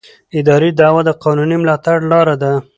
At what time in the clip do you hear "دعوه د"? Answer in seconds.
0.79-1.09